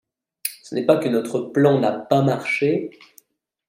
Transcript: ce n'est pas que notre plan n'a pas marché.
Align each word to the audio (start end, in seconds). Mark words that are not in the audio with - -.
ce 0.63 0.73
n'est 0.73 0.87
pas 0.87 0.97
que 0.97 1.07
notre 1.09 1.39
plan 1.41 1.79
n'a 1.79 1.91
pas 1.91 2.23
marché. 2.23 2.89